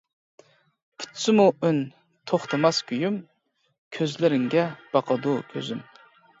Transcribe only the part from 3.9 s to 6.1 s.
كۆزلىرىڭگە باقىدۇ كۆزۈم.